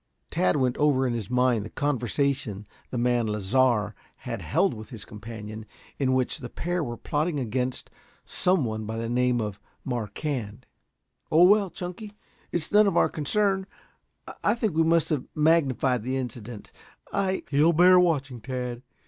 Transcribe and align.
Tad 0.31 0.55
went 0.55 0.77
over 0.77 1.05
in 1.05 1.13
his 1.13 1.29
mind 1.29 1.63
the 1.63 1.69
conversation 1.69 2.65
the 2.89 2.97
man 2.97 3.27
Lasar 3.27 3.93
had 4.15 4.41
held 4.41 4.73
with 4.73 4.89
his 4.89 5.05
companion, 5.05 5.63
in 5.99 6.13
which 6.13 6.39
the 6.39 6.49
pair 6.49 6.83
were 6.83 6.97
plotting 6.97 7.39
against 7.39 7.91
some 8.25 8.65
one 8.65 8.85
by 8.87 8.97
the 8.97 9.07
name 9.07 9.39
of 9.39 9.59
Marquand. 9.85 10.65
"Oh, 11.31 11.43
well, 11.43 11.69
Chunky, 11.69 12.13
it's 12.51 12.71
none 12.71 12.87
of 12.87 12.97
our 12.97 13.09
concern. 13.09 13.67
I 14.43 14.55
think 14.55 14.73
we 14.75 14.81
must 14.81 15.09
have 15.09 15.25
magnified 15.35 16.01
the 16.01 16.17
incident. 16.17 16.71
I" 17.13 17.43
"He'll 17.51 17.71
bear 17.71 17.99
watching, 17.99 18.41
Tad. 18.41 18.81